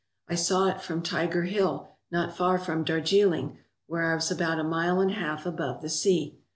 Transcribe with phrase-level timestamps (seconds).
[0.27, 4.63] I saw it from Tiger Hill, not far from Darjiling, where I was about a
[4.63, 6.39] mile and a half above the sea.